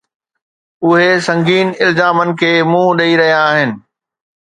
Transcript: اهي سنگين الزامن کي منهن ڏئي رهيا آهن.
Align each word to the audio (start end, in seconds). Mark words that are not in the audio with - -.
اهي 0.85 1.11
سنگين 1.27 1.69
الزامن 1.85 2.29
کي 2.43 2.51
منهن 2.73 2.97
ڏئي 3.01 3.17
رهيا 3.25 3.41
آهن. 3.51 3.81